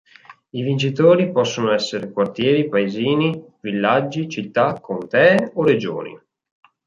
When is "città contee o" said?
4.27-5.63